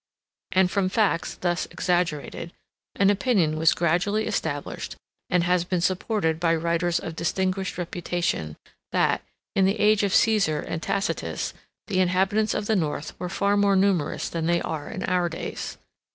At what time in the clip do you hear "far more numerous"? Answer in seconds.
13.29-14.27